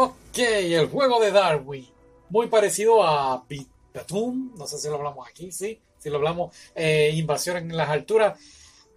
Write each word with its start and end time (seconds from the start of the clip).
Ok, 0.00 0.38
el 0.38 0.86
juego 0.86 1.18
de 1.18 1.32
Darwin. 1.32 1.84
Muy 2.28 2.46
parecido 2.46 3.02
a 3.02 3.44
Pitatum. 3.48 4.54
No 4.56 4.64
sé 4.64 4.78
si 4.78 4.86
lo 4.86 4.94
hablamos 4.94 5.26
aquí, 5.28 5.50
sí. 5.50 5.80
Si 5.98 6.08
lo 6.08 6.18
hablamos, 6.18 6.56
eh, 6.76 7.10
Invasión 7.14 7.56
en 7.56 7.76
las 7.76 7.88
alturas. 7.88 8.38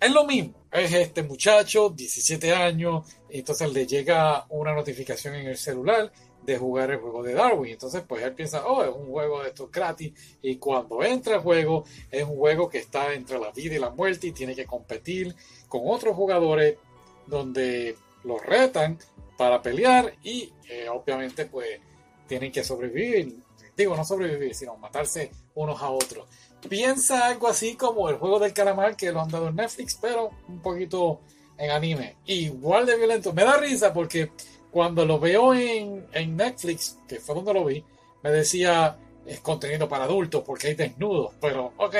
Es 0.00 0.10
lo 0.10 0.24
mismo. 0.24 0.54
Es 0.72 0.94
este 0.94 1.22
muchacho, 1.22 1.90
17 1.90 2.50
años. 2.54 3.04
Entonces 3.28 3.70
le 3.74 3.86
llega 3.86 4.46
una 4.48 4.72
notificación 4.72 5.34
en 5.34 5.48
el 5.48 5.58
celular 5.58 6.10
de 6.42 6.56
jugar 6.56 6.90
el 6.92 7.00
juego 7.00 7.22
de 7.22 7.34
Darwin. 7.34 7.72
Entonces, 7.72 8.02
pues 8.08 8.22
él 8.22 8.32
piensa, 8.32 8.66
oh, 8.66 8.82
es 8.82 8.88
un 8.88 9.10
juego 9.10 9.42
de 9.42 9.48
estos 9.48 9.70
gratis. 9.70 10.14
Y 10.40 10.56
cuando 10.56 11.02
entra 11.02 11.34
el 11.34 11.42
juego, 11.42 11.84
es 12.10 12.24
un 12.24 12.36
juego 12.38 12.70
que 12.70 12.78
está 12.78 13.12
entre 13.12 13.38
la 13.38 13.50
vida 13.50 13.74
y 13.74 13.78
la 13.78 13.90
muerte 13.90 14.28
y 14.28 14.32
tiene 14.32 14.54
que 14.54 14.64
competir 14.64 15.36
con 15.68 15.82
otros 15.84 16.16
jugadores 16.16 16.78
donde 17.26 17.96
los 18.24 18.42
retan 18.46 18.98
para 19.36 19.60
pelear 19.62 20.14
y 20.22 20.52
eh, 20.68 20.88
obviamente 20.88 21.46
pues 21.46 21.80
tienen 22.26 22.50
que 22.50 22.64
sobrevivir. 22.64 23.36
Digo, 23.76 23.96
no 23.96 24.04
sobrevivir, 24.04 24.54
sino 24.54 24.76
matarse 24.76 25.30
unos 25.54 25.82
a 25.82 25.90
otros. 25.90 26.26
Piensa 26.68 27.26
algo 27.26 27.48
así 27.48 27.76
como 27.76 28.08
el 28.08 28.16
juego 28.16 28.38
del 28.38 28.52
calamar 28.52 28.96
que 28.96 29.12
lo 29.12 29.20
han 29.20 29.28
dado 29.28 29.48
en 29.48 29.56
Netflix, 29.56 29.98
pero 30.00 30.30
un 30.48 30.60
poquito 30.60 31.20
en 31.58 31.70
anime. 31.70 32.16
Igual 32.26 32.86
de 32.86 32.96
violento. 32.96 33.32
Me 33.32 33.44
da 33.44 33.56
risa 33.58 33.92
porque 33.92 34.30
cuando 34.70 35.04
lo 35.04 35.18
veo 35.18 35.54
en, 35.54 36.36
Netflix, 36.36 36.98
que 37.06 37.20
fue 37.20 37.34
donde 37.34 37.54
lo 37.54 37.64
vi, 37.64 37.84
me 38.22 38.30
decía 38.30 38.98
es 39.26 39.40
contenido 39.40 39.88
para 39.88 40.04
adultos 40.04 40.42
porque 40.44 40.68
hay 40.68 40.74
desnudos. 40.74 41.32
Pero, 41.40 41.72
ok, 41.76 41.96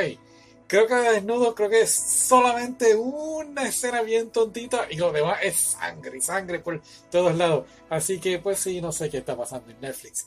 creo 0.67 0.87
que 0.87 0.95
desnudos 0.95 1.55
creo 1.55 1.71
que 1.71 1.83
es 1.83 1.93
solamente 1.93 2.95
una 2.95 3.69
escena 3.69 4.03
bien 4.03 4.31
tontita 4.31 4.87
y 4.91 4.97
lo 4.97 5.13
demás 5.13 5.39
es 5.43 5.57
sangre 5.57 6.19
y 6.19 6.21
sangre 6.21 6.61
por 6.61 6.81
todos 7.11 7.35
lados. 7.37 7.67
Así 7.89 8.19
que, 8.19 8.39
pues 8.39 8.59
sí, 8.59 8.81
no 8.81 8.93
sé 8.93 9.11
qué 9.11 9.19
está 9.19 9.37
pasando 9.37 9.71
en 9.71 9.81
Netflix. 9.81 10.27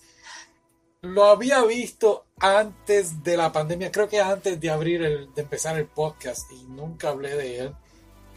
Lo 1.02 1.26
había 1.26 1.64
visto 1.64 2.26
antes 2.40 3.24
de 3.24 3.38
la 3.38 3.52
pandemia, 3.52 3.92
creo 3.92 4.10
que 4.10 4.20
antes 4.20 4.60
de 4.60 4.70
abrir 4.70 5.02
el, 5.04 5.34
de 5.34 5.42
empezar 5.42 5.78
el 5.78 5.86
podcast 5.86 6.52
y 6.52 6.64
nunca 6.64 7.10
hablé 7.10 7.36
de 7.36 7.60
él. 7.60 7.76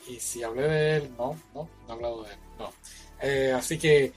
Y 0.09 0.21
si 0.21 0.43
hablé 0.43 0.63
de 0.63 0.97
él, 0.97 1.15
no, 1.17 1.39
no, 1.55 1.69
no 1.87 1.89
he 1.89 1.93
hablado 1.93 2.23
de 2.25 2.33
él, 2.33 2.39
no. 2.59 2.73
Eh, 3.21 3.53
así 3.53 3.79
que 3.79 4.13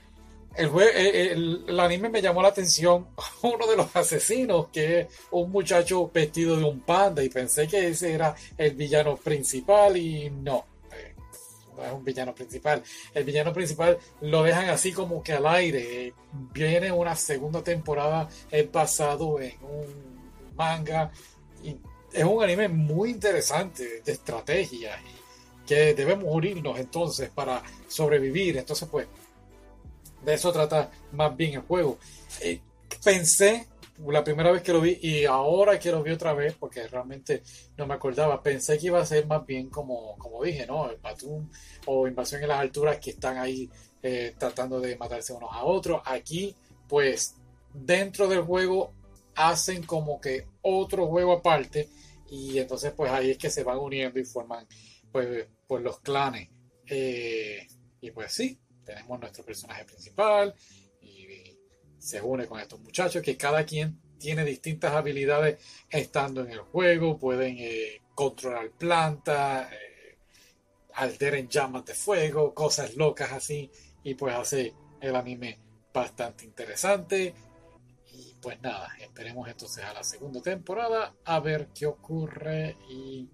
el, 0.56 1.64
eh, 1.68 1.80
anime 1.80 2.08
me 2.08 2.22
llamó 2.22 2.42
la 2.42 2.48
atención 2.48 3.08
uno 3.42 3.66
de 3.66 3.76
los 3.76 3.94
asesinos, 3.94 4.68
que 4.68 5.00
es 5.00 5.06
un 5.30 5.50
muchacho 5.50 6.10
vestido 6.12 6.56
de 6.56 6.64
un 6.64 6.80
panda, 6.80 7.22
y 7.22 7.28
pensé 7.28 7.66
que 7.66 7.88
ese 7.88 8.12
era 8.12 8.34
el 8.56 8.74
villano 8.74 9.16
principal, 9.16 9.96
y 9.96 10.30
no, 10.30 10.64
eh, 10.92 11.14
no 11.76 11.84
es 11.84 11.92
un 11.92 12.04
villano 12.04 12.34
principal. 12.34 12.82
El 13.14 13.24
villano 13.24 13.52
principal 13.52 13.98
lo 14.22 14.42
dejan 14.42 14.68
así 14.68 14.92
como 14.92 15.22
que 15.22 15.34
al 15.34 15.46
aire. 15.46 16.12
Viene 16.52 16.90
una 16.92 17.16
segunda 17.16 17.62
temporada, 17.62 18.28
es 18.50 18.70
basado 18.70 19.40
en 19.40 19.54
un 19.62 20.54
manga, 20.56 21.10
y 21.62 21.76
es 22.12 22.24
un 22.24 22.42
anime 22.42 22.68
muy 22.68 23.10
interesante 23.10 24.02
de 24.04 24.12
estrategia 24.12 24.98
que 25.66 25.94
debemos 25.94 26.26
unirnos 26.28 26.78
entonces 26.78 27.28
para 27.28 27.62
sobrevivir. 27.88 28.56
Entonces, 28.56 28.88
pues, 28.90 29.06
de 30.26 30.34
eso 30.34 30.52
trata 30.52 30.90
más 31.12 31.34
bien 31.36 31.54
el 31.54 31.60
juego. 31.60 31.98
Eh, 32.42 32.60
pensé 33.02 33.68
la 34.08 34.24
primera 34.24 34.50
vez 34.50 34.62
que 34.62 34.72
lo 34.72 34.80
vi 34.80 34.98
y 35.00 35.24
ahora 35.24 35.78
que 35.78 35.90
lo 35.90 36.02
vi 36.02 36.10
otra 36.10 36.34
vez 36.34 36.54
porque 36.58 36.86
realmente 36.88 37.42
no 37.78 37.86
me 37.86 37.94
acordaba, 37.94 38.42
pensé 38.42 38.76
que 38.76 38.88
iba 38.88 39.00
a 39.00 39.06
ser 39.06 39.26
más 39.26 39.46
bien 39.46 39.70
como, 39.70 40.18
como 40.18 40.42
dije, 40.42 40.66
¿no? 40.66 40.90
El 40.90 40.98
Batum 40.98 41.48
o 41.86 42.06
Invasión 42.06 42.42
en 42.42 42.48
las 42.48 42.60
alturas 42.60 42.98
que 42.98 43.10
están 43.10 43.38
ahí 43.38 43.70
eh, 44.02 44.34
tratando 44.36 44.80
de 44.80 44.96
matarse 44.96 45.32
unos 45.32 45.50
a 45.52 45.64
otros. 45.64 46.02
Aquí, 46.04 46.54
pues, 46.88 47.36
dentro 47.72 48.28
del 48.28 48.42
juego 48.42 48.92
hacen 49.36 49.84
como 49.84 50.20
que 50.20 50.46
otro 50.62 51.06
juego 51.06 51.34
aparte 51.34 51.88
y 52.30 52.58
entonces 52.58 52.92
pues 52.96 53.12
ahí 53.12 53.30
es 53.30 53.38
que 53.38 53.50
se 53.50 53.62
van 53.62 53.78
uniendo 53.78 54.18
y 54.18 54.24
forman 54.24 54.66
pues, 55.12 55.46
pues 55.66 55.82
los 55.82 56.00
clanes. 56.00 56.48
Eh, 56.86 57.66
y 58.00 58.10
pues 58.10 58.32
sí, 58.32 58.58
tenemos 58.86 59.20
nuestro 59.20 59.44
personaje 59.44 59.84
principal 59.84 60.54
y 61.02 61.26
se 61.98 62.22
une 62.22 62.46
con 62.46 62.60
estos 62.60 62.80
muchachos 62.80 63.20
que 63.22 63.36
cada 63.36 63.66
quien 63.66 64.00
tiene 64.18 64.44
distintas 64.44 64.92
habilidades 64.94 65.58
estando 65.90 66.42
en 66.42 66.52
el 66.52 66.60
juego, 66.60 67.18
pueden 67.18 67.56
eh, 67.58 68.00
controlar 68.14 68.70
plantas, 68.70 69.70
eh, 69.72 70.18
alteren 70.94 71.48
llamas 71.48 71.84
de 71.84 71.94
fuego, 71.94 72.54
cosas 72.54 72.96
locas 72.96 73.32
así, 73.32 73.70
y 74.02 74.14
pues 74.14 74.34
hace 74.34 74.72
el 75.00 75.16
anime 75.16 75.58
bastante 75.92 76.44
interesante. 76.44 77.34
Y 78.12 78.34
pues 78.40 78.60
nada, 78.62 78.88
esperemos 79.00 79.48
entonces 79.48 79.84
a 79.84 79.92
la 79.92 80.04
segunda 80.04 80.40
temporada 80.40 81.14
a 81.24 81.40
ver 81.40 81.68
qué 81.74 81.86
ocurre 81.86 82.76
y 82.88 83.28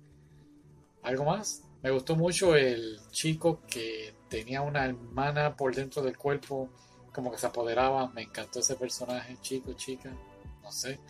algo 1.03 1.25
más. 1.25 1.63
Me 1.83 1.91
gustó 1.91 2.15
mucho 2.15 2.55
el 2.55 3.01
chico 3.11 3.61
que 3.69 4.15
tenía 4.29 4.63
una 4.63 4.85
hermana 4.85 5.57
por 5.57 5.75
dentro 5.75 6.01
del 6.01 6.17
cuerpo, 6.17 6.71
como 7.13 7.31
que 7.31 7.39
se 7.39 7.47
apoderaba. 7.47 8.09
Me 8.09 8.23
encantó 8.23 8.61
ese 8.61 8.77
personaje, 8.77 9.37
chico, 9.41 9.73
chica, 9.73 10.11
no 10.63 10.71
sé. 10.71 11.01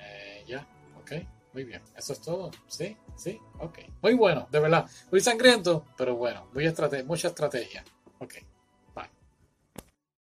Eh, 0.00 0.44
ya, 0.46 0.66
ok, 1.00 1.12
muy 1.52 1.64
bien. 1.64 1.82
Eso 1.94 2.14
es 2.14 2.20
todo. 2.20 2.50
Sí, 2.66 2.96
sí, 3.16 3.38
ok. 3.58 3.80
Muy 4.00 4.14
bueno, 4.14 4.48
de 4.50 4.60
verdad. 4.60 4.88
Muy 5.10 5.20
sangriento, 5.20 5.84
pero 5.96 6.16
bueno, 6.16 6.48
muy 6.54 6.66
estrate 6.66 7.04
mucha 7.04 7.28
estrategia. 7.28 7.84
Ok. 8.18 8.34